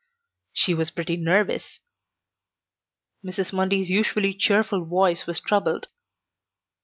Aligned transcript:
"She 0.51 0.73
was 0.73 0.89
pretty 0.89 1.15
nervous." 1.15 1.79
Mrs. 3.23 3.53
Mundy's 3.53 3.91
usually 3.91 4.33
cheerful 4.33 4.83
voice 4.83 5.27
was 5.27 5.39
troubled. 5.39 5.89